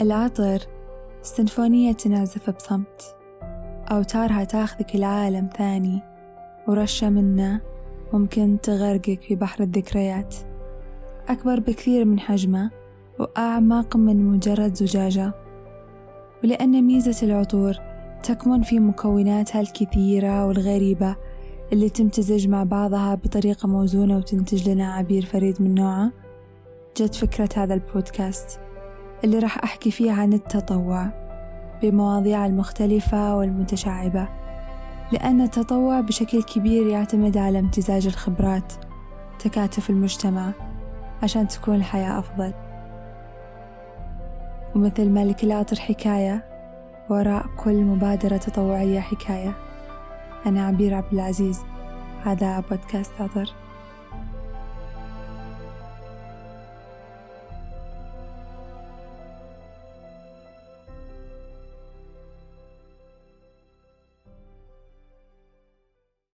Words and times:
العطر 0.00 0.58
سيمفونية 1.22 1.92
تنعزف 1.92 2.50
بصمت. 2.50 3.16
أوتارها 3.90 4.44
تاخذك 4.44 4.96
لعالم 4.96 5.48
ثاني 5.56 6.02
ورشة 6.68 7.08
منه 7.10 7.60
ممكن 8.12 8.58
تغرقك 8.62 9.20
في 9.20 9.34
بحر 9.34 9.62
الذكريات. 9.62 10.34
أكبر 11.28 11.60
بكثير 11.60 12.04
من 12.04 12.20
حجمه 12.20 12.70
وأعمق 13.18 13.96
من 13.96 14.24
مجرد 14.24 14.74
زجاجة. 14.74 15.32
ولأن 16.44 16.82
ميزة 16.82 17.26
العطور 17.26 17.74
تكمن 18.22 18.62
في 18.62 18.78
مكوناتها 18.80 19.60
الكثيرة 19.60 20.46
والغريبة 20.46 21.16
اللي 21.72 21.88
تمتزج 21.88 22.48
مع 22.48 22.64
بعضها 22.64 23.14
بطريقة 23.14 23.68
موزونة 23.68 24.16
وتنتج 24.16 24.68
لنا 24.68 24.92
عبير 24.92 25.24
فريد 25.24 25.62
من 25.62 25.74
نوعه. 25.74 26.12
جت 26.96 27.14
فكرة 27.14 27.48
هذا 27.56 27.74
البودكاست. 27.74 28.60
اللي 29.24 29.38
راح 29.38 29.58
أحكي 29.64 29.90
فيه 29.90 30.12
عن 30.12 30.32
التطوع 30.32 31.10
بمواضيع 31.82 32.46
المختلفة 32.46 33.36
والمتشعبة 33.36 34.28
لأن 35.12 35.40
التطوع 35.40 36.00
بشكل 36.00 36.42
كبير 36.42 36.86
يعتمد 36.86 37.36
على 37.36 37.58
امتزاج 37.58 38.06
الخبرات 38.06 38.72
تكاتف 39.38 39.90
المجتمع 39.90 40.52
عشان 41.22 41.48
تكون 41.48 41.74
الحياة 41.74 42.18
أفضل. 42.18 42.52
ومثل 44.74 45.10
ما 45.10 45.24
لكل 45.24 45.52
عطر 45.52 45.76
حكاية 45.76 46.44
وراء 47.10 47.46
كل 47.56 47.76
مبادرة 47.76 48.36
تطوعية 48.36 49.00
حكاية. 49.00 49.56
أنا 50.46 50.66
عبير 50.66 50.94
عبد 50.94 51.12
العزيز 51.12 51.60
هذا 52.24 52.60
بودكاست 52.60 53.12
عطر 53.20 53.54